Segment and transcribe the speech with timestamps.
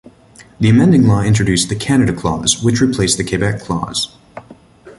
[0.59, 4.17] The amending law introduced the "Canada Clause" which replaced the "Quebec Clause".